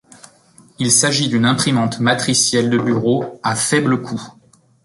Il 0.79 0.91
s'agit 0.91 1.29
d'une 1.29 1.45
imprimante 1.45 1.99
matricielle 1.99 2.71
de 2.71 2.77
bureau 2.79 3.39
à 3.43 3.55
faible 3.55 4.01
coût. 4.01 4.29